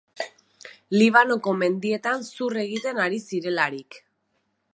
Libanoko 0.95 1.53
mendietan 1.59 2.27
zur 2.33 2.59
egiten 2.65 3.03
ari 3.05 3.21
zirelarik. 3.29 4.03